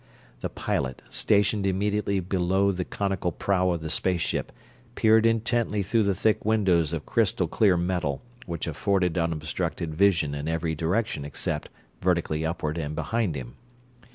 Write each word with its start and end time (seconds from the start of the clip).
The 0.39 0.49
pilot, 0.49 1.03
stationed 1.11 1.67
immediately 1.67 2.19
below 2.19 2.71
the 2.71 2.83
conical 2.83 3.31
prow 3.31 3.69
of 3.69 3.81
the 3.81 3.89
space 3.91 4.21
ship, 4.21 4.51
peered 4.95 5.27
intently 5.27 5.83
through 5.83 6.01
the 6.01 6.15
thick 6.15 6.43
windows 6.43 6.91
of 6.91 7.05
crystal 7.05 7.47
clear 7.47 7.77
metal 7.77 8.19
which 8.47 8.65
afforded 8.65 9.15
unobstructed 9.15 9.93
vision 9.93 10.33
in 10.33 10.47
every 10.47 10.73
direction 10.73 11.23
except 11.23 11.69
vertically 12.01 12.43
upward 12.43 12.79
and 12.79 12.95
behind 12.95 13.35
him. 13.35 13.57